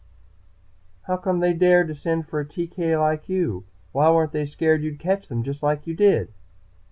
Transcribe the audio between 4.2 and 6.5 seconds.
they scared you'd catch them, just like you did?"